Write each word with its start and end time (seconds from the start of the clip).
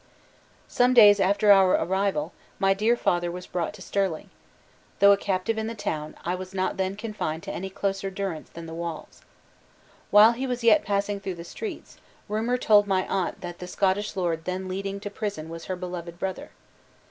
"Some 0.67 0.95
days 0.95 1.19
after 1.19 1.51
our 1.51 1.73
arrival, 1.75 2.33
my 2.57 2.73
dear 2.73 2.97
father 2.97 3.29
was 3.29 3.45
brought 3.45 3.71
to 3.75 3.83
Stirling. 3.83 4.31
Though 4.97 5.11
a 5.11 5.15
captive 5.15 5.59
in 5.59 5.67
the 5.67 5.75
town, 5.75 6.15
I 6.25 6.33
was 6.33 6.55
not 6.55 6.77
then 6.77 6.95
confined 6.95 7.43
to 7.43 7.51
any 7.51 7.69
closer 7.69 8.09
durance 8.09 8.49
than 8.49 8.65
the 8.65 8.73
walls. 8.73 9.21
While 10.09 10.31
he 10.31 10.47
was 10.47 10.63
yet 10.63 10.83
passing 10.83 11.19
through 11.19 11.35
the 11.35 11.43
streets, 11.43 11.97
rumor 12.27 12.57
told 12.57 12.87
my 12.87 13.05
aunt 13.07 13.41
that 13.41 13.59
the 13.59 13.67
Scottish 13.67 14.15
lord 14.15 14.45
then 14.45 14.67
leading 14.67 14.99
to 15.01 15.11
prison 15.11 15.49
was 15.49 15.65
her 15.65 15.75
beloved 15.75 16.17
brother. 16.17 16.49